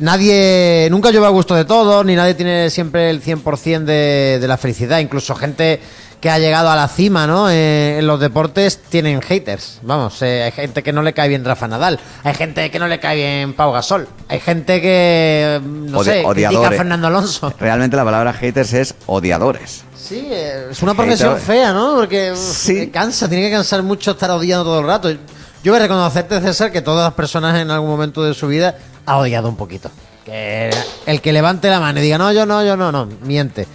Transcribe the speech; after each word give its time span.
nadie, 0.00 0.88
nunca 0.90 1.10
lleva 1.10 1.26
a 1.28 1.30
gusto 1.30 1.54
de 1.54 1.64
todo, 1.64 2.04
ni 2.04 2.14
nadie 2.14 2.34
tiene 2.34 2.70
siempre 2.70 3.10
el 3.10 3.22
100% 3.22 3.84
de, 3.84 4.38
de 4.40 4.48
la 4.48 4.56
felicidad. 4.56 4.98
Incluso 5.00 5.34
gente 5.34 5.80
que 6.20 6.30
ha 6.30 6.38
llegado 6.38 6.70
a 6.70 6.76
la 6.76 6.86
cima, 6.86 7.26
¿no? 7.26 7.50
Eh, 7.50 7.98
en 7.98 8.06
los 8.06 8.20
deportes 8.20 8.78
tienen 8.88 9.20
haters. 9.22 9.80
Vamos, 9.82 10.22
eh, 10.22 10.44
hay 10.44 10.52
gente 10.52 10.82
que 10.84 10.92
no 10.92 11.02
le 11.02 11.12
cae 11.14 11.28
bien 11.28 11.44
Rafa 11.44 11.66
Nadal, 11.66 11.98
hay 12.22 12.34
gente 12.34 12.70
que 12.70 12.78
no 12.78 12.86
le 12.86 13.00
cae 13.00 13.16
bien 13.16 13.54
Pau 13.54 13.72
Gasol, 13.72 14.06
hay 14.28 14.38
gente 14.38 14.80
que, 14.80 15.60
no 15.64 15.98
Odi- 15.98 16.04
sé, 16.04 16.24
critica 16.30 16.68
a. 16.68 16.70
Fernando 16.70 17.08
Alonso. 17.08 17.52
Realmente 17.58 17.96
la 17.96 18.04
palabra 18.04 18.32
haters 18.32 18.72
es 18.72 18.94
odiadores. 19.06 19.82
Sí, 19.96 20.28
eh, 20.30 20.68
es 20.70 20.80
una 20.82 20.94
profesión 20.94 21.30
Hater. 21.34 21.44
fea, 21.44 21.72
¿no? 21.72 21.96
Porque 21.96 22.34
Sí. 22.36 22.78
eh, 22.78 22.90
cansa, 22.92 23.28
tiene 23.28 23.48
que 23.48 23.54
cansar 23.56 23.82
mucho 23.82 24.12
estar 24.12 24.30
odiando 24.30 24.64
todo 24.64 24.78
el 24.78 24.86
rato. 24.86 25.10
Yo 25.10 25.72
voy 25.72 25.76
a 25.76 25.82
reconocerte, 25.82 26.40
César, 26.40 26.70
que 26.70 26.82
todas 26.82 27.04
las 27.04 27.14
personas 27.14 27.60
en 27.60 27.70
algún 27.72 27.88
momento 27.90 28.22
de 28.22 28.34
su 28.34 28.46
vida 28.46 28.76
ha 29.06 29.16
odiado 29.18 29.48
un 29.48 29.56
poquito. 29.56 29.90
Que 30.24 30.70
el 31.06 31.20
que 31.20 31.32
levante 31.32 31.68
la 31.68 31.80
mano 31.80 31.98
y 31.98 32.02
diga, 32.02 32.18
no, 32.18 32.32
yo 32.32 32.46
no, 32.46 32.64
yo 32.64 32.76
no, 32.76 32.92
no, 32.92 33.06
miente. 33.22 33.66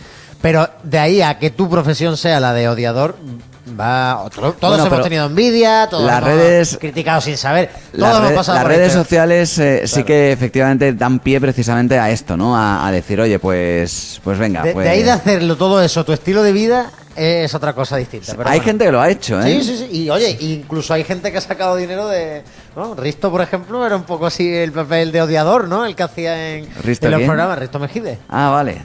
Pero 0.42 0.70
de 0.84 1.00
ahí 1.00 1.22
a 1.22 1.40
que 1.40 1.50
tu 1.50 1.70
profesión 1.70 2.16
sea 2.16 2.40
la 2.40 2.54
de 2.54 2.70
odiador, 2.70 3.18
va 3.78 4.22
otro. 4.24 4.54
Todos 4.54 4.78
Bueno, 4.78 4.86
hemos 4.94 5.04
tenido 5.04 5.26
envidia, 5.26 5.88
todos 5.90 6.06
las 6.06 6.18
hemos 6.20 6.30
redes- 6.30 6.78
criticado 6.80 7.20
sin 7.22 7.36
saber. 7.36 7.70
Todos 7.92 8.00
Las, 8.00 8.18
hemos 8.20 8.32
pasado 8.32 8.56
las 8.56 8.64
por 8.64 8.72
redes 8.72 8.94
sociales 8.94 9.58
eh, 9.60 9.82
sí 9.88 10.04
que 10.04 10.32
efectivamente 10.32 10.94
dan 10.94 11.20
pie 11.20 11.42
precisamente 11.42 12.00
a 12.00 12.10
esto, 12.12 12.38
¿no? 12.38 12.56
A, 12.56 12.88
a 12.88 12.92
decir, 12.92 13.20
oye, 13.20 13.40
pues, 13.40 14.22
pues 14.24 14.38
venga, 14.38 14.64
De, 14.64 14.72
pues... 14.74 14.86
de 14.86 14.90
ahí 14.92 15.04
de 15.04 15.12
hacerlo 15.12 15.58
todo 15.58 15.82
eso, 15.82 16.06
tu 16.06 16.14
estilo 16.14 16.44
de 16.44 16.54
vida 16.54 16.92
es 17.18 17.54
otra 17.56 17.74
cosa 17.74 17.98
distinta. 17.98 18.34
pero 18.38 18.48
Hay 18.50 18.60
bueno. 18.60 18.64
gente 18.64 18.86
que 18.86 18.92
lo 18.92 19.02
ha 19.02 19.10
hecho, 19.10 19.42
¿eh? 19.42 19.62
Sí, 19.62 19.64
sí, 19.64 19.78
sí. 19.90 20.04
Y 20.04 20.10
oye, 20.10 20.38
incluso 20.40 20.94
hay 20.94 21.04
gente 21.04 21.32
que 21.32 21.38
ha 21.40 21.42
sacado 21.42 21.76
dinero 21.76 22.08
de. 22.08 22.44
¿no? 22.76 22.94
Risto, 22.96 23.32
por 23.32 23.42
ejemplo, 23.42 23.86
era 23.86 23.96
un 23.96 24.04
poco 24.04 24.28
así 24.28 24.48
el 24.48 24.72
papel 24.72 25.12
de 25.12 25.22
odiador, 25.22 25.68
¿no? 25.68 25.86
El 25.86 25.96
que 25.96 26.04
hacía 26.04 26.56
en, 26.56 26.68
¿Risto 26.84 27.08
en 27.08 27.12
los 27.14 27.22
programas, 27.24 27.58
Risto 27.60 27.80
Mejide. 27.80 28.20
Ah, 28.30 28.50
vale. 28.52 28.78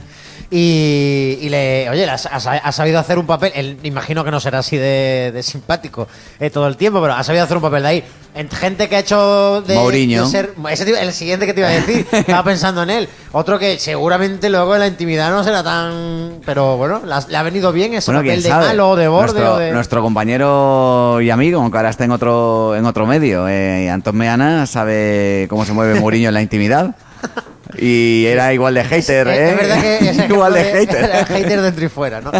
Y, 0.50 1.38
y 1.40 1.48
le, 1.48 1.88
oye, 1.88 2.04
ha, 2.08 2.14
ha- 2.14 2.36
ha 2.58 2.72
sabido 2.72 2.98
hacer 2.98 3.18
un 3.18 3.26
papel, 3.26 3.52
él, 3.54 3.78
imagino 3.84 4.22
que 4.22 4.30
no 4.30 4.38
será 4.38 4.58
así 4.58 4.76
de, 4.76 5.30
de 5.32 5.42
simpático 5.42 6.06
eh, 6.38 6.50
todo 6.50 6.66
el 6.68 6.76
tiempo, 6.76 7.00
pero 7.00 7.14
ha 7.14 7.24
sabido 7.24 7.42
hacer 7.44 7.56
un 7.56 7.62
papel 7.62 7.82
de 7.82 7.88
ahí. 7.88 8.04
En 8.34 8.48
gente 8.48 8.88
que 8.88 8.96
ha 8.96 9.00
hecho 9.00 9.60
de, 9.60 9.74
Mourinho. 9.74 10.24
de 10.24 10.30
ser, 10.30 10.54
ese 10.70 10.86
tío- 10.86 10.96
el 10.96 11.12
siguiente 11.12 11.44
que 11.44 11.52
te 11.52 11.60
iba 11.60 11.68
a 11.68 11.72
decir, 11.72 12.06
estaba 12.12 12.42
pensando 12.42 12.82
en 12.82 12.88
él. 12.88 13.08
Otro 13.32 13.58
que 13.58 13.78
seguramente 13.78 14.48
luego 14.48 14.72
en 14.74 14.80
la 14.80 14.86
intimidad 14.86 15.30
no 15.30 15.44
será 15.44 15.62
tan, 15.62 16.40
pero 16.46 16.78
bueno, 16.78 17.02
la- 17.04 17.22
le 17.28 17.36
ha 17.36 17.42
venido 17.42 17.72
bien 17.72 17.92
ese 17.92 18.10
Bueno, 18.10 18.20
papel 18.26 18.42
de 18.42 18.48
sabe. 18.48 18.66
malo, 18.68 18.96
de 18.96 19.08
borde 19.08 19.32
nuestro, 19.34 19.54
o 19.54 19.58
de... 19.58 19.72
nuestro 19.72 20.00
compañero 20.02 21.20
y 21.20 21.28
amigo, 21.28 21.60
aunque 21.60 21.76
ahora 21.76 21.90
está 21.90 22.04
en 22.04 22.10
otro, 22.12 22.74
en 22.74 22.86
otro 22.86 23.06
medio, 23.06 23.46
eh, 23.48 23.90
Antón 23.90 24.16
Meana, 24.16 24.66
sabe 24.66 25.46
cómo 25.50 25.66
se 25.66 25.74
mueve 25.74 26.00
Mourinho 26.00 26.28
en 26.28 26.34
la 26.34 26.40
intimidad. 26.42 26.96
Y 27.78 28.26
era 28.26 28.52
igual 28.52 28.74
de 28.74 28.84
hater, 28.84 29.28
Es- 29.28 29.38
¿eh? 29.38 29.50
Es 29.50 29.56
verdad 29.56 29.80
que 29.80 30.08
es 30.10 30.18
igual 30.30 30.52
de 30.54 30.60
ejemplo 30.82 30.96
hater. 30.98 31.26
hater 31.26 31.60
dentro 31.62 31.84
y 31.84 31.88
fuera, 31.88 32.20
¿no? 32.20 32.30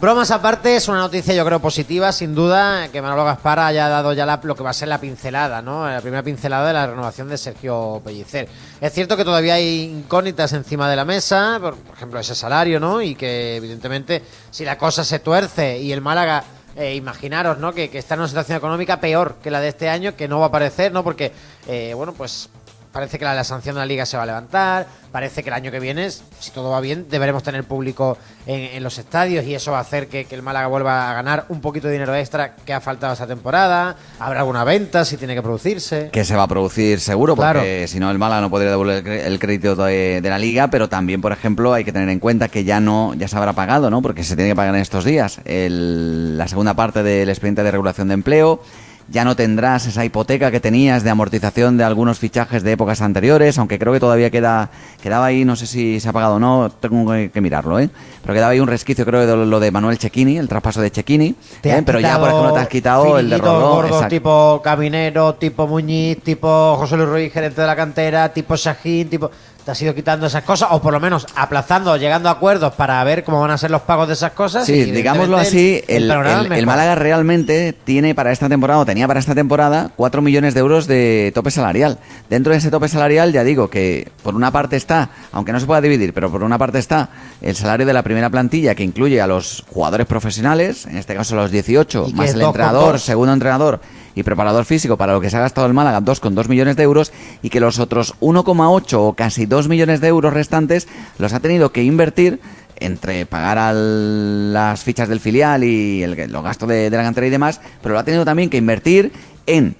Bromas 0.00 0.30
aparte, 0.30 0.76
es 0.76 0.88
una 0.88 0.98
noticia 0.98 1.34
yo 1.34 1.44
creo 1.44 1.60
positiva, 1.60 2.12
sin 2.12 2.34
duda, 2.34 2.88
que 2.88 3.02
Manolo 3.02 3.24
Gaspar 3.24 3.58
haya 3.60 3.88
dado 3.88 4.12
ya 4.12 4.24
la- 4.26 4.40
lo 4.42 4.54
que 4.54 4.62
va 4.62 4.70
a 4.70 4.74
ser 4.74 4.88
la 4.88 4.98
pincelada, 5.00 5.62
¿no? 5.62 5.88
La 5.88 6.00
primera 6.00 6.22
pincelada 6.22 6.66
de 6.68 6.72
la 6.72 6.86
renovación 6.86 7.28
de 7.28 7.36
Sergio 7.38 8.00
Pellicer. 8.04 8.48
Es 8.80 8.92
cierto 8.92 9.16
que 9.16 9.24
todavía 9.24 9.54
hay 9.54 9.84
incógnitas 9.84 10.52
encima 10.52 10.88
de 10.88 10.96
la 10.96 11.04
mesa, 11.04 11.58
por, 11.60 11.76
por 11.76 11.96
ejemplo, 11.96 12.20
ese 12.20 12.34
salario, 12.34 12.78
¿no? 12.80 13.02
Y 13.02 13.14
que 13.14 13.56
evidentemente 13.56 14.22
si 14.50 14.64
la 14.64 14.78
cosa 14.78 15.04
se 15.04 15.18
tuerce 15.18 15.78
y 15.78 15.92
el 15.92 16.00
Málaga 16.00 16.44
eh, 16.76 16.94
imaginaros, 16.94 17.58
¿no? 17.58 17.72
Que, 17.72 17.88
que 17.88 17.96
está 17.98 18.14
en 18.14 18.20
una 18.20 18.28
situación 18.28 18.58
económica 18.58 19.00
peor 19.00 19.36
que 19.42 19.50
la 19.50 19.60
de 19.60 19.68
este 19.68 19.88
año, 19.88 20.14
que 20.14 20.28
no 20.28 20.38
va 20.40 20.44
a 20.46 20.48
aparecer, 20.48 20.92
¿no? 20.92 21.02
Porque, 21.02 21.32
eh, 21.66 21.92
bueno, 21.96 22.12
pues 22.12 22.50
parece 22.96 23.18
que 23.18 23.26
la, 23.26 23.34
la 23.34 23.44
sanción 23.44 23.74
de 23.74 23.80
la 23.80 23.84
liga 23.86 24.06
se 24.06 24.16
va 24.16 24.22
a 24.22 24.26
levantar, 24.26 24.86
parece 25.12 25.42
que 25.42 25.50
el 25.50 25.54
año 25.54 25.70
que 25.70 25.80
viene, 25.80 26.10
si 26.10 26.50
todo 26.50 26.70
va 26.70 26.80
bien, 26.80 27.06
deberemos 27.10 27.42
tener 27.42 27.62
público 27.64 28.16
en, 28.46 28.74
en 28.76 28.82
los 28.82 28.96
estadios 28.96 29.44
y 29.44 29.54
eso 29.54 29.72
va 29.72 29.78
a 29.78 29.80
hacer 29.82 30.08
que, 30.08 30.24
que 30.24 30.34
el 30.34 30.40
Málaga 30.40 30.66
vuelva 30.68 31.10
a 31.10 31.12
ganar 31.14 31.44
un 31.50 31.60
poquito 31.60 31.88
de 31.88 31.92
dinero 31.92 32.14
extra 32.14 32.56
que 32.56 32.72
ha 32.72 32.80
faltado 32.80 33.12
esta 33.12 33.26
temporada, 33.26 33.96
habrá 34.18 34.40
alguna 34.40 34.64
venta 34.64 35.04
si 35.04 35.18
tiene 35.18 35.34
que 35.34 35.42
producirse. 35.42 36.08
que 36.10 36.24
se 36.24 36.34
va 36.34 36.44
a 36.44 36.48
producir 36.48 36.98
seguro, 37.00 37.36
porque 37.36 37.50
Claro. 37.52 37.88
si 37.88 38.00
no 38.00 38.10
el 38.10 38.18
Málaga 38.18 38.40
no 38.40 38.48
podría 38.50 38.70
devolver 38.70 39.06
el 39.06 39.38
crédito 39.38 39.76
de, 39.76 40.20
de 40.22 40.30
la 40.30 40.38
liga, 40.38 40.68
pero 40.70 40.88
también, 40.88 41.20
por 41.20 41.32
ejemplo, 41.32 41.74
hay 41.74 41.84
que 41.84 41.92
tener 41.92 42.08
en 42.08 42.18
cuenta 42.18 42.48
que 42.48 42.64
ya 42.64 42.80
no, 42.80 43.12
ya 43.12 43.28
se 43.28 43.36
habrá 43.36 43.52
pagado, 43.52 43.90
¿no? 43.90 44.00
Porque 44.00 44.24
se 44.24 44.36
tiene 44.36 44.52
que 44.52 44.56
pagar 44.56 44.74
en 44.74 44.80
estos 44.80 45.04
días 45.04 45.38
el- 45.44 46.38
la 46.38 46.48
segunda 46.48 46.72
parte 46.72 47.02
del 47.02 47.28
expediente 47.28 47.62
de 47.62 47.70
regulación 47.70 48.08
de 48.08 48.14
empleo. 48.14 48.62
Ya 49.08 49.24
no 49.24 49.36
tendrás 49.36 49.86
esa 49.86 50.04
hipoteca 50.04 50.50
que 50.50 50.58
tenías 50.58 51.04
de 51.04 51.10
amortización 51.10 51.76
de 51.76 51.84
algunos 51.84 52.18
fichajes 52.18 52.64
de 52.64 52.72
épocas 52.72 53.00
anteriores, 53.00 53.56
aunque 53.56 53.78
creo 53.78 53.92
que 53.92 54.00
todavía 54.00 54.30
queda, 54.30 54.70
quedaba 55.00 55.26
ahí, 55.26 55.44
no 55.44 55.54
sé 55.54 55.66
si 55.66 56.00
se 56.00 56.08
ha 56.08 56.12
pagado 56.12 56.34
o 56.34 56.38
no, 56.40 56.70
tengo 56.80 57.12
que, 57.12 57.30
que 57.30 57.40
mirarlo, 57.40 57.78
¿eh? 57.78 57.88
Pero 58.22 58.34
quedaba 58.34 58.50
ahí 58.50 58.60
un 58.60 58.66
resquicio, 58.66 59.06
creo, 59.06 59.24
de 59.24 59.46
lo 59.46 59.60
de 59.60 59.70
Manuel 59.70 59.98
Chequini, 59.98 60.38
el 60.38 60.48
traspaso 60.48 60.80
de 60.80 60.90
Chequini, 60.90 61.36
¿eh? 61.62 61.82
pero 61.86 62.00
ya, 62.00 62.18
por 62.18 62.30
ejemplo, 62.30 62.52
te 62.52 62.60
has 62.60 62.68
quitado 62.68 63.18
el 63.18 63.30
de 63.30 63.36
finiquitos 63.36 63.62
Rodó. 63.62 63.74
gordos 63.76 64.08
tipo 64.08 64.60
Caminero, 64.64 65.34
tipo 65.36 65.68
Muñiz, 65.68 66.20
tipo 66.22 66.76
José 66.76 66.96
Luis 66.96 67.08
Ruiz, 67.08 67.32
gerente 67.32 67.60
de 67.60 67.66
la 67.66 67.76
cantera, 67.76 68.32
tipo 68.32 68.56
Sajín, 68.56 69.08
tipo... 69.08 69.30
Te 69.66 69.72
has 69.72 69.82
ido 69.82 69.96
quitando 69.96 70.28
esas 70.28 70.44
cosas, 70.44 70.68
o 70.70 70.80
por 70.80 70.92
lo 70.92 71.00
menos 71.00 71.26
aplazando, 71.34 71.90
o 71.90 71.96
llegando 71.96 72.28
a 72.28 72.32
acuerdos 72.32 72.72
para 72.74 73.02
ver 73.02 73.24
cómo 73.24 73.40
van 73.40 73.50
a 73.50 73.58
ser 73.58 73.72
los 73.72 73.82
pagos 73.82 74.06
de 74.06 74.14
esas 74.14 74.30
cosas. 74.30 74.64
Sí, 74.64 74.84
digámoslo 74.92 75.36
así, 75.36 75.82
el, 75.88 76.08
el- 76.08 76.66
Málaga 76.66 76.94
realmente 76.94 77.72
tiene 77.72 78.14
para 78.14 78.30
esta 78.30 78.48
temporada, 78.48 78.78
o 78.78 78.86
tenía 78.86 79.08
para 79.08 79.18
esta 79.18 79.34
temporada, 79.34 79.90
4 79.96 80.22
millones 80.22 80.54
de 80.54 80.60
euros 80.60 80.86
de 80.86 81.32
tope 81.34 81.50
salarial. 81.50 81.98
Dentro 82.30 82.52
de 82.52 82.58
ese 82.58 82.70
tope 82.70 82.86
salarial, 82.86 83.32
ya 83.32 83.42
digo 83.42 83.68
que 83.68 84.12
por 84.22 84.36
una 84.36 84.52
parte 84.52 84.76
está, 84.76 85.10
aunque 85.32 85.50
no 85.52 85.58
se 85.58 85.66
pueda 85.66 85.80
dividir, 85.80 86.14
pero 86.14 86.30
por 86.30 86.44
una 86.44 86.58
parte 86.58 86.78
está 86.78 87.08
el 87.42 87.56
salario 87.56 87.86
de 87.86 87.92
la 87.92 88.04
primera 88.04 88.30
plantilla, 88.30 88.76
que 88.76 88.84
incluye 88.84 89.20
a 89.20 89.26
los 89.26 89.64
jugadores 89.68 90.06
profesionales, 90.06 90.86
en 90.86 90.96
este 90.96 91.16
caso 91.16 91.34
los 91.34 91.50
18, 91.50 92.04
Y 92.06 92.10
que 92.12 92.16
más 92.16 92.34
el 92.34 92.40
entrenador, 92.42 92.92
dos. 92.92 93.02
segundo 93.02 93.32
entrenador 93.32 93.80
y 94.14 94.22
preparador 94.22 94.64
físico 94.64 94.96
para 94.96 95.12
lo 95.12 95.20
que 95.20 95.28
se 95.28 95.36
ha 95.36 95.40
gastado 95.40 95.66
el 95.66 95.74
Málaga, 95.74 96.00
2,2 96.00 96.48
millones 96.48 96.76
de 96.76 96.84
euros, 96.84 97.12
y 97.42 97.50
que 97.50 97.60
los 97.60 97.78
otros 97.78 98.14
1,8 98.20 98.94
o 98.98 99.12
casi 99.12 99.44
2 99.44 99.55
millones 99.68 100.00
de 100.00 100.08
euros 100.08 100.32
restantes 100.32 100.86
los 101.18 101.32
ha 101.32 101.40
tenido 101.40 101.72
que 101.72 101.82
invertir 101.82 102.40
entre 102.78 103.24
pagar 103.26 103.58
a 103.58 103.72
las 103.72 104.84
fichas 104.84 105.08
del 105.08 105.20
filial 105.20 105.64
y 105.64 106.02
el, 106.02 106.30
los 106.30 106.42
gastos 106.44 106.68
de, 106.68 106.90
de 106.90 106.96
la 106.96 107.02
cantera 107.02 107.26
y 107.26 107.30
demás, 107.30 107.60
pero 107.82 107.94
lo 107.94 108.00
ha 108.00 108.04
tenido 108.04 108.24
también 108.24 108.50
que 108.50 108.58
invertir 108.58 109.12
en 109.46 109.76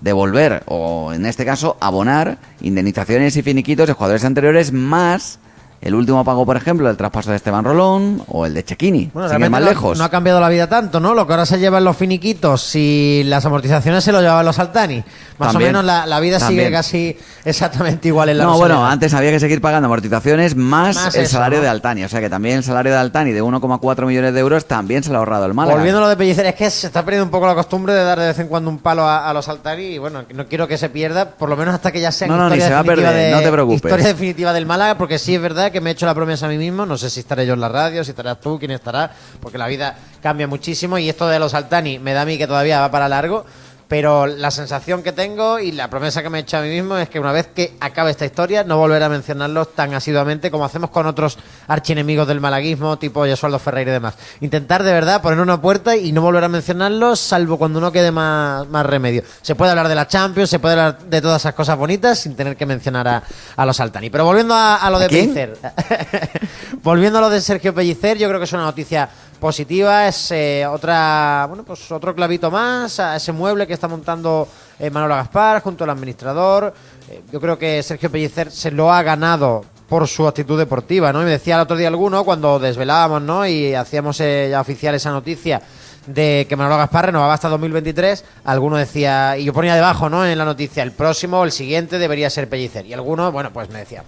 devolver 0.00 0.62
o 0.66 1.12
en 1.12 1.26
este 1.26 1.44
caso 1.44 1.76
abonar 1.80 2.38
indemnizaciones 2.60 3.36
y 3.36 3.42
finiquitos 3.42 3.86
de 3.86 3.92
jugadores 3.92 4.24
anteriores 4.24 4.72
más 4.72 5.38
el 5.80 5.94
último 5.94 6.24
pago, 6.24 6.44
por 6.46 6.56
ejemplo, 6.56 6.86
del 6.88 6.96
traspaso 6.96 7.30
de 7.30 7.36
Esteban 7.36 7.64
Rolón 7.64 8.22
o 8.28 8.46
el 8.46 8.54
de 8.54 8.64
Chequini. 8.64 9.10
Bueno, 9.12 9.28
Sin 9.28 9.36
ir 9.36 9.40
realmente 9.40 9.50
más 9.50 9.60
no, 9.60 9.68
lejos. 9.68 9.98
no 9.98 10.04
ha 10.04 10.08
cambiado 10.08 10.40
la 10.40 10.48
vida 10.48 10.66
tanto, 10.68 10.98
¿no? 11.00 11.14
Lo 11.14 11.26
que 11.26 11.32
ahora 11.34 11.46
se 11.46 11.58
llevan 11.58 11.84
los 11.84 11.96
finiquitos 11.96 12.74
y 12.74 13.22
las 13.26 13.44
amortizaciones 13.46 14.02
se 14.02 14.12
lo 14.12 14.20
llevan 14.20 14.44
los 14.44 14.58
Altani. 14.58 15.04
Más 15.38 15.52
También, 15.52 15.76
o 15.76 15.78
menos 15.80 15.84
la, 15.84 16.06
la 16.06 16.18
vida 16.20 16.38
también. 16.38 16.64
sigue 16.66 16.72
casi 16.72 17.16
exactamente 17.44 18.08
igual 18.08 18.30
en 18.30 18.38
la 18.38 18.44
No, 18.44 18.56
bueno, 18.56 18.86
antes 18.86 19.12
había 19.14 19.30
que 19.30 19.38
seguir 19.40 19.60
pagando 19.60 19.86
amortizaciones 19.86 20.56
más, 20.56 20.96
Más 20.96 21.14
el 21.14 21.22
eso, 21.24 21.32
salario 21.32 21.58
¿no? 21.58 21.64
de 21.64 21.68
Altani. 21.68 22.04
O 22.04 22.08
sea 22.08 22.20
que 22.20 22.30
también 22.30 22.56
el 22.56 22.64
salario 22.64 22.92
de 22.92 22.98
Altani 22.98 23.32
de 23.32 23.42
1,4 23.42 24.06
millones 24.06 24.32
de 24.34 24.40
euros 24.40 24.66
también 24.66 25.02
se 25.02 25.10
lo 25.10 25.16
ha 25.16 25.18
ahorrado 25.18 25.44
el 25.46 25.54
Málaga. 25.54 25.76
Volviendo 25.76 25.98
a 25.98 26.02
lo 26.02 26.08
de 26.08 26.16
Pellicer, 26.16 26.46
es 26.46 26.54
que 26.54 26.70
se 26.70 26.86
está 26.86 27.04
perdiendo 27.04 27.24
un 27.26 27.30
poco 27.30 27.46
la 27.46 27.54
costumbre 27.54 27.92
de 27.92 28.02
dar 28.02 28.18
de 28.18 28.26
vez 28.28 28.38
en 28.38 28.48
cuando 28.48 28.70
un 28.70 28.78
palo 28.78 29.02
a, 29.06 29.28
a 29.28 29.34
los 29.34 29.48
Altani 29.48 29.84
y 29.84 29.98
bueno, 29.98 30.24
no 30.34 30.46
quiero 30.46 30.66
que 30.66 30.78
se 30.78 30.88
pierda, 30.88 31.30
por 31.30 31.48
lo 31.50 31.56
menos 31.56 31.74
hasta 31.74 31.92
que 31.92 32.00
ya 32.00 32.10
sea 32.10 32.28
No, 32.28 32.36
no, 32.36 32.48
ni 32.48 32.60
se 32.60 32.72
va 32.72 32.78
a 32.80 32.84
perder, 32.84 33.12
de, 33.14 33.30
no 33.32 33.40
te 33.40 33.52
preocupes. 33.52 33.84
Historia 33.84 34.06
definitiva 34.06 34.52
del 34.52 34.64
Málaga, 34.66 34.96
porque 34.96 35.18
sí 35.18 35.34
es 35.34 35.42
verdad 35.42 35.65
que 35.70 35.80
me 35.80 35.90
he 35.90 35.92
hecho 35.92 36.06
la 36.06 36.14
promesa 36.14 36.46
a 36.46 36.48
mí 36.48 36.58
mismo, 36.58 36.86
no 36.86 36.96
sé 36.96 37.10
si 37.10 37.20
estaré 37.20 37.46
yo 37.46 37.54
en 37.54 37.60
la 37.60 37.68
radio, 37.68 38.04
si 38.04 38.10
estarás 38.10 38.40
tú, 38.40 38.58
quién 38.58 38.70
estará, 38.70 39.10
porque 39.40 39.58
la 39.58 39.66
vida 39.66 39.96
cambia 40.22 40.46
muchísimo 40.46 40.98
y 40.98 41.08
esto 41.08 41.28
de 41.28 41.38
los 41.38 41.54
Altani 41.54 41.98
me 41.98 42.12
da 42.12 42.22
a 42.22 42.24
mí 42.24 42.38
que 42.38 42.46
todavía 42.46 42.80
va 42.80 42.90
para 42.90 43.08
largo. 43.08 43.44
Pero 43.88 44.26
la 44.26 44.50
sensación 44.50 45.04
que 45.04 45.12
tengo 45.12 45.60
y 45.60 45.70
la 45.70 45.88
promesa 45.88 46.20
que 46.20 46.28
me 46.28 46.38
he 46.38 46.40
hecho 46.40 46.56
a 46.56 46.60
mí 46.60 46.68
mismo 46.68 46.96
es 46.96 47.08
que 47.08 47.20
una 47.20 47.30
vez 47.30 47.46
que 47.46 47.76
acabe 47.78 48.10
esta 48.10 48.24
historia 48.24 48.64
no 48.64 48.78
volveré 48.78 49.04
a 49.04 49.08
mencionarlos 49.08 49.74
tan 49.74 49.94
asiduamente 49.94 50.50
como 50.50 50.64
hacemos 50.64 50.90
con 50.90 51.06
otros 51.06 51.38
archienemigos 51.68 52.26
del 52.26 52.40
malaguismo, 52.40 52.98
tipo 52.98 53.24
Yesualdo 53.26 53.60
Ferreira 53.60 53.92
y 53.92 53.94
demás. 53.94 54.14
Intentar 54.40 54.82
de 54.82 54.92
verdad 54.92 55.22
poner 55.22 55.38
una 55.38 55.60
puerta 55.60 55.96
y 55.96 56.10
no 56.10 56.20
volver 56.20 56.42
a 56.42 56.48
mencionarlos, 56.48 57.20
salvo 57.20 57.58
cuando 57.58 57.80
no 57.80 57.92
quede 57.92 58.10
más, 58.10 58.66
más 58.66 58.84
remedio. 58.84 59.22
Se 59.40 59.54
puede 59.54 59.70
hablar 59.70 59.86
de 59.86 59.94
la 59.94 60.08
Champions, 60.08 60.50
se 60.50 60.58
puede 60.58 60.74
hablar 60.74 60.98
de 60.98 61.22
todas 61.22 61.42
esas 61.42 61.54
cosas 61.54 61.78
bonitas 61.78 62.18
sin 62.18 62.34
tener 62.34 62.56
que 62.56 62.66
mencionar 62.66 63.06
a, 63.06 63.22
a 63.54 63.66
los 63.66 63.78
Altani. 63.78 64.10
Pero 64.10 64.24
volviendo 64.24 64.54
a, 64.54 64.76
a 64.76 64.90
lo 64.90 64.98
de. 64.98 65.08
Pellicer. 65.08 65.56
volviendo 66.82 67.18
a 67.18 67.22
lo 67.22 67.30
de 67.30 67.40
Sergio 67.40 67.72
Pellicer, 67.72 68.18
yo 68.18 68.26
creo 68.26 68.40
que 68.40 68.46
es 68.46 68.52
una 68.52 68.64
noticia 68.64 69.08
positiva, 69.40 70.08
es 70.08 70.30
eh, 70.32 70.66
otra, 70.66 71.46
bueno, 71.48 71.64
pues 71.64 71.90
otro 71.92 72.14
clavito 72.14 72.50
más 72.50 72.98
a 73.00 73.16
ese 73.16 73.32
mueble 73.32 73.66
que 73.66 73.74
está 73.74 73.88
montando 73.88 74.48
eh, 74.78 74.90
Gaspar 74.90 75.62
junto 75.62 75.84
al 75.84 75.90
administrador. 75.90 76.72
Eh, 77.10 77.22
yo 77.32 77.40
creo 77.40 77.58
que 77.58 77.82
Sergio 77.82 78.10
Pellicer 78.10 78.50
se 78.50 78.70
lo 78.70 78.92
ha 78.92 79.02
ganado 79.02 79.64
por 79.88 80.08
su 80.08 80.26
actitud 80.26 80.58
deportiva, 80.58 81.12
¿no? 81.12 81.22
Y 81.22 81.24
me 81.24 81.30
decía 81.32 81.56
el 81.56 81.62
otro 81.62 81.76
día 81.76 81.88
alguno 81.88 82.24
cuando 82.24 82.58
desvelábamos, 82.58 83.22
¿no? 83.22 83.46
Y 83.46 83.74
hacíamos 83.74 84.20
eh, 84.20 84.48
ya 84.50 84.60
oficial 84.60 84.94
esa 84.94 85.10
noticia 85.10 85.62
de 86.06 86.46
que 86.48 86.56
Manolo 86.56 86.76
Gaspar 86.76 87.06
renovaba 87.06 87.34
hasta 87.34 87.48
2023. 87.48 88.24
Alguno 88.44 88.76
decía, 88.76 89.36
y 89.36 89.44
yo 89.44 89.52
ponía 89.52 89.74
debajo, 89.74 90.08
¿no? 90.08 90.24
En 90.24 90.38
la 90.38 90.44
noticia, 90.44 90.82
el 90.82 90.92
próximo, 90.92 91.44
el 91.44 91.52
siguiente 91.52 91.98
debería 91.98 92.30
ser 92.30 92.48
Pellicer. 92.48 92.86
Y 92.86 92.92
alguno, 92.92 93.30
bueno, 93.32 93.52
pues 93.52 93.68
me 93.70 93.80
decía, 93.80 94.04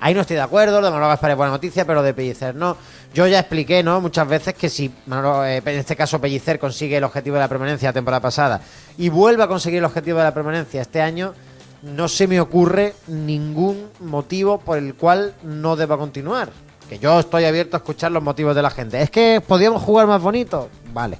ahí 0.00 0.14
no 0.14 0.20
estoy 0.22 0.36
de 0.36 0.42
acuerdo, 0.42 0.80
lo 0.80 0.86
de 0.86 0.92
Manolo 0.92 1.08
Gaspar 1.08 1.32
es 1.32 1.36
buena 1.36 1.52
noticia, 1.52 1.86
pero 1.86 2.02
de 2.02 2.14
Pellicer 2.14 2.54
no. 2.54 2.76
Yo 3.12 3.26
ya 3.26 3.40
expliqué, 3.40 3.82
¿no? 3.82 4.00
Muchas 4.00 4.26
veces 4.26 4.54
que 4.54 4.68
si 4.68 4.92
Manolo, 5.06 5.44
eh, 5.44 5.58
en 5.58 5.78
este 5.78 5.96
caso 5.96 6.20
Pellicer 6.20 6.58
consigue 6.58 6.96
el 6.96 7.04
objetivo 7.04 7.34
de 7.34 7.40
la 7.40 7.48
permanencia 7.48 7.88
la 7.88 7.92
temporada 7.92 8.20
pasada 8.20 8.60
y 8.96 9.08
vuelve 9.08 9.42
a 9.42 9.48
conseguir 9.48 9.78
el 9.78 9.84
objetivo 9.84 10.18
de 10.18 10.24
la 10.24 10.34
permanencia 10.34 10.80
este 10.80 11.02
año, 11.02 11.34
no 11.82 12.08
se 12.08 12.26
me 12.26 12.40
ocurre 12.40 12.94
ningún 13.08 13.88
motivo 14.00 14.58
por 14.58 14.78
el 14.78 14.94
cual 14.94 15.34
no 15.42 15.76
deba 15.76 15.98
continuar. 15.98 16.50
Que 16.92 16.98
yo 16.98 17.20
estoy 17.20 17.46
abierto 17.46 17.74
a 17.74 17.78
escuchar 17.78 18.12
los 18.12 18.22
motivos 18.22 18.54
de 18.54 18.60
la 18.60 18.68
gente. 18.68 19.00
Es 19.00 19.08
que 19.08 19.40
podíamos 19.40 19.80
jugar 19.80 20.06
más 20.06 20.20
bonito. 20.20 20.68
Vale. 20.92 21.18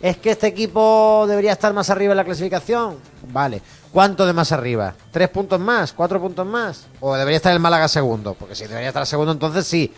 Es 0.00 0.16
que 0.18 0.30
este 0.30 0.46
equipo 0.46 1.24
debería 1.26 1.50
estar 1.50 1.74
más 1.74 1.90
arriba 1.90 2.12
en 2.12 2.18
la 2.18 2.24
clasificación. 2.24 2.98
Vale. 3.32 3.60
¿Cuánto 3.92 4.24
de 4.24 4.32
más 4.32 4.52
arriba? 4.52 4.94
¿Tres 5.10 5.28
puntos 5.30 5.58
más? 5.58 5.92
¿Cuatro 5.92 6.20
puntos 6.20 6.46
más? 6.46 6.86
¿O 7.00 7.16
debería 7.16 7.38
estar 7.38 7.52
el 7.52 7.58
Málaga 7.58 7.88
segundo? 7.88 8.34
Porque 8.34 8.54
si 8.54 8.68
debería 8.68 8.90
estar 8.90 9.04
segundo, 9.06 9.32
entonces 9.32 9.66
sí. 9.66 9.92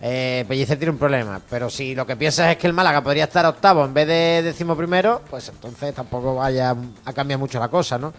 Eh, 0.00 0.44
Pellicer 0.46 0.78
tiene 0.78 0.92
un 0.92 0.98
problema. 0.98 1.40
Pero 1.50 1.68
si 1.68 1.96
lo 1.96 2.06
que 2.06 2.14
piensas 2.14 2.52
es 2.52 2.56
que 2.56 2.68
el 2.68 2.72
Málaga 2.72 3.02
podría 3.02 3.24
estar 3.24 3.44
octavo 3.44 3.84
en 3.84 3.92
vez 3.92 4.06
de 4.06 4.42
décimo 4.44 4.76
primero, 4.76 5.22
pues 5.28 5.48
entonces 5.48 5.92
tampoco 5.92 6.36
vaya 6.36 6.76
a 7.04 7.12
cambiar 7.12 7.40
mucho 7.40 7.58
la 7.58 7.66
cosa, 7.66 7.98
¿no? 7.98 8.12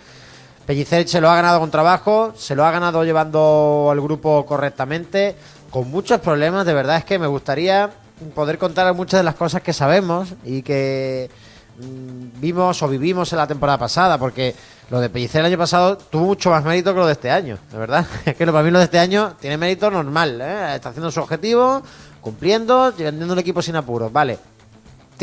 Pellicer 0.66 1.07
se 1.07 1.19
lo 1.19 1.30
ha 1.30 1.36
ganado 1.36 1.60
con 1.60 1.72
trabajo, 1.72 2.34
se 2.36 2.56
lo 2.56 2.66
ha 2.66 2.72
ganado 2.72 3.04
llevando 3.04 3.89
al 3.92 4.00
grupo 4.00 4.46
correctamente, 4.46 5.36
con 5.74 5.90
muchos 5.90 6.22
problemas. 6.22 6.68
De 6.68 6.74
verdad 6.74 6.98
es 6.98 7.04
que 7.04 7.18
me 7.18 7.25
gustaría 7.25 7.90
poder 8.36 8.60
contar 8.60 8.94
muchas 8.94 9.20
de 9.20 9.24
las 9.24 9.34
cosas 9.34 9.64
que 9.64 9.74
sabemos 9.74 10.36
y 10.46 10.62
que 10.62 11.31
mm, 11.80 12.40
vimos 12.40 12.81
o 12.84 12.88
vivimos 12.88 13.34
en 13.34 13.40
la 13.40 13.48
temporada 13.48 13.80
pasada, 13.80 14.20
porque 14.20 14.54
lo 14.92 15.02
de 15.02 15.10
Pellicer 15.10 15.40
el 15.40 15.48
año 15.48 15.58
pasado 15.58 15.98
tuvo 15.98 16.25
mucho 16.25 16.52
más 16.52 16.64
mérito 16.64 16.94
que 16.94 17.00
lo 17.00 17.08
de 17.08 17.14
este 17.14 17.31
año, 17.31 17.58
de 17.72 17.78
verdad. 17.78 18.06
Es 18.25 18.36
que 18.36 18.46
para 18.46 18.62
mí 18.62 18.70
lo 18.70 18.78
de 18.78 18.86
este 18.86 19.00
año 19.00 19.34
tiene 19.42 19.58
mérito 19.58 19.90
normal, 19.90 20.40
¿eh? 20.42 20.75
está 20.75 20.90
haciendo 20.90 21.10
su 21.10 21.20
objetivo, 21.20 21.81
cumpliendo, 22.22 22.94
vendiendo 22.96 23.34
el 23.34 23.40
equipo 23.40 23.64
sin 23.64 23.75
apuros, 23.75 24.14
vale 24.14 24.52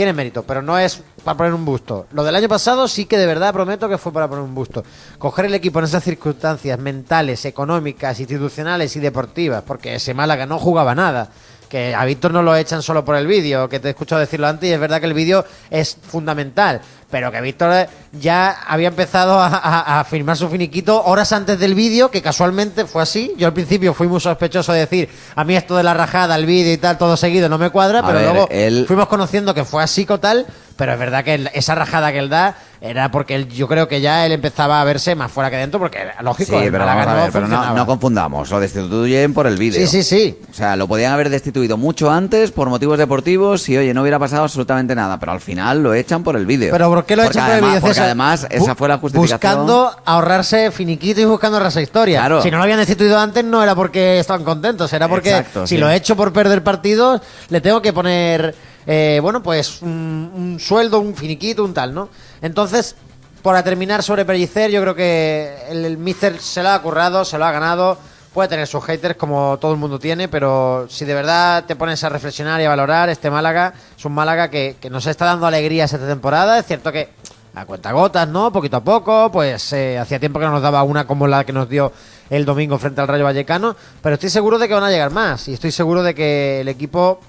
tiene 0.01 0.15
mérito, 0.15 0.45
pero 0.45 0.63
no 0.63 0.79
es 0.79 1.03
para 1.23 1.37
poner 1.37 1.53
un 1.53 1.63
busto. 1.63 2.07
Lo 2.13 2.25
del 2.25 2.35
año 2.35 2.49
pasado 2.49 2.89
sí 2.89 3.05
que 3.05 3.19
de 3.19 3.27
verdad 3.27 3.53
prometo 3.53 3.87
que 3.87 3.99
fue 3.99 4.15
para 4.15 4.27
poner 4.27 4.43
un 4.43 4.55
busto. 4.55 4.83
Coger 5.19 5.45
el 5.45 5.53
equipo 5.53 5.79
en 5.79 5.85
esas 5.85 6.03
circunstancias 6.03 6.79
mentales, 6.79 7.45
económicas, 7.45 8.19
institucionales 8.19 8.97
y 8.97 9.01
deportivas, 9.01 9.63
porque 9.63 9.97
ese 9.97 10.15
Málaga 10.15 10.47
no 10.47 10.59
jugaba 10.59 10.95
nada 10.95 11.29
que 11.71 11.95
a 11.95 12.05
Víctor 12.05 12.33
no 12.33 12.43
lo 12.43 12.55
echan 12.57 12.83
solo 12.83 13.05
por 13.05 13.15
el 13.15 13.29
vídeo, 13.29 13.69
que 13.69 13.79
te 13.79 13.89
he 13.89 13.91
escuchado 13.93 14.21
decirlo 14.21 14.49
antes 14.49 14.69
y 14.69 14.73
es 14.73 14.81
verdad 14.81 15.01
que 15.01 15.07
el 15.07 15.15
vídeo 15.15 15.45
es 15.71 15.97
fundamental, 16.03 16.81
pero 17.09 17.31
que 17.31 17.41
Víctor 17.41 17.89
ya 18.13 18.51
había 18.67 18.89
empezado 18.89 19.39
a, 19.41 20.05
firmar 20.05 20.37
su 20.37 20.49
finiquito 20.49 21.05
horas 21.05 21.33
antes 21.33 21.61
del 21.61 21.77
vídeo, 21.77 22.11
que 22.11 22.23
casualmente 22.23 22.87
fue 22.87 23.03
así. 23.03 23.33
Yo 23.39 23.47
al 23.47 23.53
principio 23.53 23.95
fui 23.95 24.09
muy 24.09 24.21
sospechoso 24.21 24.73
de 24.73 24.81
decir, 24.81 25.09
a 25.37 25.45
mí 25.45 25.55
esto 25.55 25.77
de 25.77 25.85
la 25.85 25.95
rajada, 25.95 26.35
el 26.35 26.45
vídeo 26.45 26.73
y 26.73 26.77
tal, 26.77 26.99
todo 26.99 27.17
seguido 27.17 27.49
no 27.49 27.57
me 27.57 27.71
cuadra, 27.71 28.05
pero 28.05 28.21
luego 28.21 28.49
fuimos 28.87 29.07
conociendo 29.07 29.55
que 29.55 29.65
fue 29.65 29.83
así 29.83 30.05
tal, 30.21 30.47
pero 30.81 30.95
es 30.95 30.99
verdad 30.99 31.23
que 31.23 31.51
esa 31.53 31.75
rajada 31.75 32.11
que 32.11 32.19
él 32.19 32.31
da 32.31 32.57
era 32.81 33.11
porque 33.11 33.35
él, 33.35 33.49
yo 33.51 33.69
creo 33.69 33.87
que 33.87 34.01
ya 34.01 34.25
él 34.25 34.33
empezaba 34.33 34.81
a 34.81 34.85
verse 34.85 35.15
más 35.15 35.31
fuera 35.31 35.51
que 35.51 35.57
dentro, 35.59 35.79
porque 35.79 35.99
lógico. 36.23 36.59
Sí, 36.59 36.69
pero, 36.71 37.47
no, 37.47 37.85
confundamos, 37.85 38.51
lo 38.51 38.59
destituyen 38.59 39.35
por 39.35 39.47
el 39.47 39.59
vídeo. 39.59 39.79
Sí, 39.79 39.87
sí, 39.87 40.03
sí. 40.03 40.39
O 40.51 40.55
sea, 40.55 40.77
lo 40.77 40.89
podían 40.89 41.13
haber 41.13 41.29
destituido 41.29 41.77
mucho 41.77 42.11
antes 42.11 42.51
por 42.51 42.71
motivos 42.71 42.97
deportivos 42.97 43.69
y, 43.69 43.77
oye, 43.77 43.93
no 43.93 44.01
hubiera 44.01 44.19
pasado 44.19 44.45
absolutamente 44.45 44.95
nada, 44.95 45.21
pero 45.21 45.33
al 45.33 45.43
final 45.43 45.83
lo 45.83 45.93
echan 45.93 46.23
por 46.23 46.35
el 46.35 46.47
vídeo. 46.47 46.73
Pero 46.73 46.89
¿por 46.89 47.05
qué 47.05 47.15
lo 47.15 47.25
echan 47.25 47.45
por 47.45 47.57
el 47.57 47.61
vídeo? 47.61 47.81
Porque 47.83 48.01
además 48.01 48.47
esa 48.49 48.75
fue 48.75 48.89
la 48.89 48.97
justificación. 48.97 49.39
Buscando 49.39 49.95
ahorrarse 50.07 50.71
finiquito 50.71 51.21
y 51.21 51.27
buscando 51.27 51.61
esa 51.63 51.83
historia. 51.83 52.21
Claro. 52.21 52.41
Si 52.41 52.51
no 52.51 52.57
lo 52.57 52.63
habían 52.63 52.79
destituido 52.79 53.19
antes 53.19 53.45
no 53.45 53.63
era 53.63 53.75
porque 53.75 54.19
estaban 54.19 54.45
contentos, 54.45 54.91
era 54.95 55.07
porque 55.09 55.45
si 55.67 55.77
lo 55.77 55.91
he 55.91 55.97
hecho 55.97 56.17
por 56.17 56.33
perder 56.33 56.65
partidos, 56.65 57.21
le 57.51 57.61
tengo 57.61 57.83
que 57.83 57.93
poner 57.93 58.70
eh, 58.87 59.19
bueno, 59.23 59.43
pues 59.43 59.83
un, 59.83 60.59
sueldo, 60.61 61.01
un 61.01 61.15
finiquito, 61.15 61.65
un 61.65 61.75
tal, 61.75 61.95
¿no? 61.95 62.09
Entonces, 62.41 62.97
para 63.43 63.63
terminar 63.63 64.03
sobre 64.03 64.25
Pellicer, 64.25 64.71
yo 64.71 64.81
creo 64.83 64.95
que 64.95 65.55
el, 65.69 65.99
Mister 65.99 66.41
se 66.41 66.63
lo 66.63 66.71
ha 66.71 66.83
currado, 66.83 67.25
se 67.25 67.39
lo 67.39 67.45
ha 67.45 67.53
ganado. 67.53 67.99
Puede 68.33 68.49
tener 68.49 68.67
sus 68.69 68.85
haters 68.85 69.17
como 69.17 69.59
todo 69.61 69.73
el 69.73 69.79
mundo 69.79 69.99
tiene, 69.99 70.29
pero 70.29 70.87
si 70.89 71.05
de 71.05 71.15
verdad 71.15 71.65
te 71.65 71.75
pones 71.75 72.05
a 72.05 72.09
reflexionar 72.09 72.61
y 72.61 72.65
a 72.65 72.69
valorar, 72.69 73.09
este 73.09 73.29
Málaga 73.29 73.75
es 73.99 74.05
un 74.05 74.13
Málaga 74.13 74.49
que, 74.49 74.77
nos 74.89 75.07
está 75.07 75.25
dando 75.25 75.47
alegrías 75.47 75.93
esta 75.93 76.07
temporada. 76.07 76.59
Es 76.59 76.67
cierto 76.67 76.93
que 76.93 77.09
a 77.55 77.67
cuenta 77.67 77.91
gotas, 77.91 78.29
¿no? 78.29 78.53
Poquito 78.53 78.77
a 78.77 78.85
poco, 78.85 79.31
pues 79.33 79.73
eh, 79.73 79.99
hacía 79.99 80.21
tiempo 80.21 80.39
que 80.39 80.45
no 80.45 80.53
nos 80.53 80.63
daba 80.63 80.85
una 80.85 81.07
como 81.07 81.27
la 81.27 81.45
que 81.45 81.53
nos 81.53 81.69
dio 81.69 81.93
el 82.31 82.45
domingo 82.45 82.79
frente 82.79 83.01
al 83.01 83.09
Rayo 83.09 83.25
Vallecano, 83.25 83.75
pero 84.01 84.15
estoy 84.15 84.31
seguro 84.31 84.59
de 84.59 84.69
que 84.69 84.75
van 84.75 84.85
a 84.85 84.91
llegar 84.91 85.11
más 85.11 85.49
y 85.49 85.55
estoy 85.55 85.73
seguro 85.73 86.05
de 86.05 86.15
que 86.15 86.61
el 86.61 86.69
equipo 86.69 87.21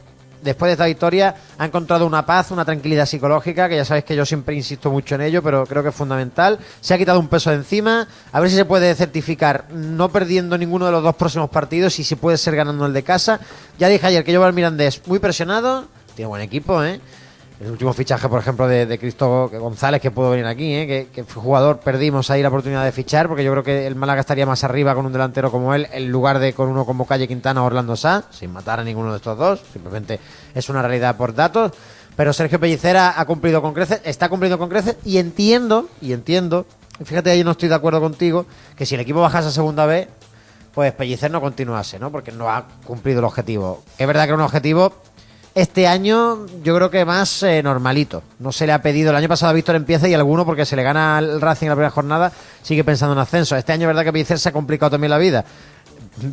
después 0.41 0.69
de 0.69 0.73
esta 0.73 0.85
victoria 0.85 1.35
ha 1.57 1.65
encontrado 1.65 2.05
una 2.05 2.25
paz, 2.25 2.51
una 2.51 2.65
tranquilidad 2.65 3.05
psicológica, 3.05 3.69
que 3.69 3.75
ya 3.75 3.85
sabéis 3.85 4.05
que 4.05 4.15
yo 4.15 4.25
siempre 4.25 4.55
insisto 4.55 4.91
mucho 4.91 5.15
en 5.15 5.21
ello, 5.21 5.41
pero 5.41 5.65
creo 5.65 5.83
que 5.83 5.89
es 5.89 5.95
fundamental. 5.95 6.59
Se 6.79 6.93
ha 6.93 6.97
quitado 6.97 7.19
un 7.19 7.27
peso 7.27 7.49
de 7.49 7.57
encima, 7.57 8.07
a 8.31 8.39
ver 8.39 8.49
si 8.49 8.55
se 8.55 8.65
puede 8.65 8.93
certificar 8.95 9.65
no 9.71 10.09
perdiendo 10.09 10.57
ninguno 10.57 10.85
de 10.85 10.91
los 10.91 11.03
dos 11.03 11.15
próximos 11.15 11.49
partidos 11.49 11.99
y 11.99 12.03
si 12.03 12.15
puede 12.15 12.37
ser 12.37 12.55
ganando 12.55 12.85
el 12.85 12.93
de 12.93 13.03
casa. 13.03 13.39
Ya 13.77 13.87
dije 13.87 14.07
ayer 14.07 14.23
que 14.23 14.31
yo 14.31 14.43
al 14.43 14.53
Mirandés 14.53 15.01
muy 15.07 15.19
presionado, 15.19 15.87
tiene 16.15 16.27
buen 16.27 16.41
equipo, 16.41 16.83
¿eh? 16.83 16.99
El 17.61 17.69
último 17.69 17.93
fichaje, 17.93 18.27
por 18.27 18.39
ejemplo, 18.39 18.67
de, 18.67 18.97
Cristo 18.97 19.49
González, 19.53 20.01
que 20.01 20.09
pudo 20.09 20.31
venir 20.31 20.47
aquí, 20.47 20.73
¿eh? 20.73 21.09
que, 21.13 21.23
jugador 21.23 21.79
perdimos 21.79 22.31
ahí 22.31 22.41
la 22.41 22.47
oportunidad 22.47 22.83
de 22.83 22.91
fichar, 22.91 23.27
porque 23.27 23.43
yo 23.43 23.51
creo 23.51 23.63
que 23.63 23.85
el 23.85 23.95
Málaga 23.95 24.21
estaría 24.21 24.47
más 24.47 24.63
arriba 24.63 24.95
con 24.95 25.05
un 25.05 25.13
delantero 25.13 25.51
como 25.51 25.75
él, 25.75 25.87
en 25.93 26.11
lugar 26.11 26.39
de 26.39 26.53
con 26.53 26.69
uno 26.69 26.85
como 26.85 27.05
Calle 27.05 27.27
Quintana 27.27 27.61
o 27.61 27.67
Orlando 27.67 27.95
Sá, 27.95 28.23
sin 28.31 28.51
matar 28.51 28.79
a 28.79 28.83
ninguno 28.83 29.11
de 29.11 29.17
estos 29.17 29.37
dos, 29.37 29.61
simplemente 29.71 30.19
es 30.55 30.69
una 30.69 30.81
realidad 30.81 31.15
por 31.17 31.35
datos. 31.35 31.71
Pero 32.15 32.33
Sergio 32.33 32.59
Pellicera 32.59 33.19
ha 33.19 33.25
cumplido 33.25 33.61
con 33.61 33.73
creces, 33.73 34.01
está 34.05 34.27
cumpliendo 34.27 34.57
con 34.57 34.67
creces, 34.67 34.97
y 35.05 35.19
entiendo, 35.19 35.87
y 36.01 36.13
entiendo, 36.13 36.65
fíjate, 37.03 37.29
ahí 37.29 37.43
no 37.43 37.51
estoy 37.51 37.69
de 37.69 37.75
acuerdo 37.75 38.01
contigo, 38.01 38.47
que 38.75 38.87
si 38.87 38.95
el 38.95 39.01
equipo 39.01 39.21
bajase 39.21 39.49
a 39.49 39.51
segunda 39.51 39.85
vez, 39.85 40.07
pues 40.73 40.93
Pellicer 40.93 41.29
no 41.29 41.39
continuase, 41.41 41.99
¿no? 41.99 42.11
Porque 42.11 42.31
no 42.31 42.49
ha 42.49 42.65
cumplido 42.85 43.19
el 43.19 43.25
objetivo. 43.25 43.83
Es 43.97 44.07
verdad 44.07 44.23
que 44.23 44.29
era 44.29 44.35
un 44.35 44.41
objetivo 44.41 44.93
este 45.53 45.87
año 45.87 46.45
yo 46.63 46.75
creo 46.75 46.89
que 46.89 47.03
más 47.05 47.43
eh, 47.43 47.61
normalito. 47.61 48.23
No 48.39 48.51
se 48.51 48.65
le 48.65 48.73
ha 48.73 48.81
pedido. 48.81 49.09
El 49.09 49.17
año 49.17 49.27
pasado 49.27 49.53
Víctor 49.53 49.75
empieza 49.75 50.07
y 50.07 50.13
alguno, 50.13 50.45
porque 50.45 50.65
se 50.65 50.75
le 50.75 50.83
gana 50.83 51.19
el 51.19 51.41
Racing 51.41 51.65
en 51.65 51.69
la 51.69 51.75
primera 51.75 51.91
jornada, 51.91 52.31
sigue 52.61 52.83
pensando 52.83 53.13
en 53.13 53.19
ascenso. 53.19 53.55
Este 53.55 53.73
año, 53.73 53.87
verdad 53.87 54.03
que 54.03 54.13
Pellicer 54.13 54.39
se 54.39 54.49
ha 54.49 54.53
complicado 54.53 54.91
también 54.91 55.11
la 55.11 55.17
vida 55.17 55.45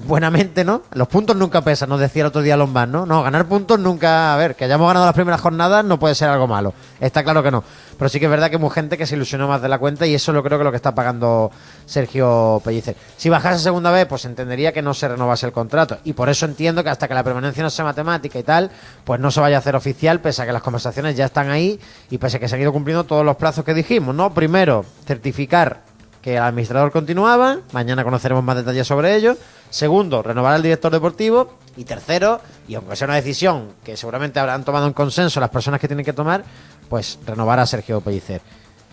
buenamente, 0.07 0.65
¿no? 0.65 0.83
Los 0.93 1.09
puntos 1.09 1.37
nunca 1.37 1.63
pesan, 1.63 1.89
nos 1.89 2.01
decía 2.01 2.23
el 2.23 2.29
otro 2.29 2.43
día 2.43 2.57
Lombard, 2.57 2.89
¿no? 2.89 3.07
No, 3.07 3.23
ganar 3.23 3.47
puntos 3.47 3.79
nunca, 3.79 4.35
a 4.35 4.37
ver, 4.37 4.57
que 4.57 4.65
hayamos 4.65 4.87
ganado 4.89 5.07
las 5.07 5.15
primeras 5.15 5.41
jornadas 5.41 5.85
no 5.85 5.99
puede 5.99 6.15
ser 6.15 6.29
algo 6.29 6.47
malo, 6.47 6.75
está 7.01 7.23
claro 7.23 7.43
que 7.43 7.51
no, 7.51 7.63
pero 7.99 8.09
sí 8.09 8.19
que 8.19 8.27
es 8.27 8.31
verdad 8.31 8.51
que 8.51 8.59
mucha 8.59 8.75
gente 8.75 8.99
que 8.99 9.07
se 9.07 9.17
ilusionó 9.17 9.49
más 9.49 9.63
de 9.63 9.69
la 9.69 9.79
cuenta 9.79 10.07
y 10.07 10.15
eso 10.15 10.33
lo 10.33 10.43
creo 10.43 10.59
que 10.59 10.63
es 10.63 10.65
lo 10.65 10.71
que 10.71 10.77
está 10.77 10.95
pagando 10.95 11.51
Sergio 11.87 12.61
Pellicer. 12.65 12.97
Si 13.17 13.29
bajase 13.29 13.59
segunda 13.59 13.91
vez, 13.91 14.07
pues 14.07 14.25
entendería 14.25 14.73
que 14.73 14.83
no 14.83 14.95
se 14.95 15.09
renovase 15.09 15.47
el 15.47 15.53
contrato 15.53 15.99
y 16.05 16.13
por 16.13 16.29
eso 16.29 16.47
entiendo 16.47 16.83
que 16.85 16.91
hasta 16.91 17.09
que 17.09 17.15
la 17.15 17.25
permanencia 17.25 17.63
no 17.63 17.71
sea 17.71 17.85
matemática 17.85 18.39
y 18.39 18.43
tal, 18.43 18.71
pues 19.05 19.21
no 19.21 19.31
se 19.31 19.41
vaya 19.41 19.57
a 19.57 19.59
hacer 19.61 19.77
oficial, 19.77 20.21
pese 20.21 20.43
a 20.43 20.47
que 20.47 20.53
las 20.53 20.63
conversaciones 20.63 21.17
ya 21.17 21.27
están 21.27 21.51
ahí 21.51 21.81
y 22.11 22.19
pese 22.19 22.37
a 22.37 22.41
que 22.41 22.49
se 22.49 22.55
han 22.55 22.61
ido 22.61 22.73
cumpliendo 22.73 23.05
todos 23.05 23.25
los 23.25 23.37
plazos 23.37 23.65
que 23.65 23.75
dijimos, 23.75 24.15
¿no? 24.15 24.33
Primero, 24.33 24.85
certificar 25.07 25.88
que 26.29 26.37
el 26.37 26.43
administrador 26.43 26.93
continuaba, 26.93 27.61
mañana 27.73 28.05
conoceremos 28.05 28.45
más 28.45 28.55
detalles 28.55 28.87
sobre 28.87 29.17
ello. 29.17 29.35
Segundo, 29.71 30.23
renovar 30.23 30.53
al 30.53 30.63
director 30.63 30.93
deportivo. 30.93 31.55
Y 31.79 31.85
tercero, 31.85 32.43
y 32.67 32.75
aunque 32.75 32.97
sea 32.97 33.07
una 33.07 33.15
decisión 33.15 33.69
que 33.83 33.97
seguramente 33.97 34.39
habrán 34.39 34.63
tomado 34.63 34.87
en 34.87 34.93
consenso 34.93 35.41
las 35.41 35.49
personas 35.49 35.81
que 35.81 35.89
tienen 35.89 36.05
que 36.05 36.13
tomar, 36.13 36.45
pues 36.91 37.19
renovar 37.25 37.61
a 37.61 37.65
Sergio 37.65 38.03
Pellicer. 38.03 38.43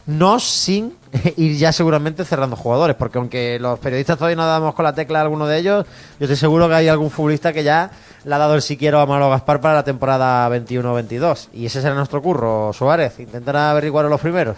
No 0.06 0.40
sin 0.40 0.96
ir 1.36 1.58
ya 1.58 1.74
seguramente 1.74 2.24
cerrando 2.24 2.56
jugadores, 2.56 2.96
porque 2.96 3.18
aunque 3.18 3.58
los 3.60 3.80
periodistas 3.80 4.18
todavía 4.18 4.38
no 4.38 4.46
damos 4.46 4.74
con 4.74 4.86
la 4.86 4.96
tecla 4.96 5.20
a 5.20 5.24
alguno 5.24 5.46
de 5.46 5.58
ellos, 5.58 5.86
yo 6.18 6.24
estoy 6.24 6.38
seguro 6.38 6.70
que 6.70 6.76
hay 6.76 6.88
algún 6.88 7.12
futbolista 7.12 7.52
que 7.52 7.66
ya 7.66 7.92
le 8.24 8.34
ha 8.34 8.38
dado 8.38 8.56
el 8.56 8.62
siquiero 8.62 9.02
a 9.02 9.06
Manolo 9.06 9.30
Gaspar 9.30 9.60
para 9.60 9.74
la 9.74 9.84
temporada 9.84 10.48
21-22. 10.50 11.50
Y 11.52 11.66
ese 11.66 11.82
será 11.82 11.96
nuestro 11.96 12.22
curro, 12.22 12.72
Suárez, 12.72 13.20
intentar 13.20 13.58
averiguar 13.58 14.06
los 14.06 14.22
primeros. 14.22 14.56